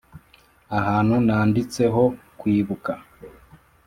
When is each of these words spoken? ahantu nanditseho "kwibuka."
ahantu 0.77 1.15
nanditseho 1.27 2.03
"kwibuka." 2.39 2.93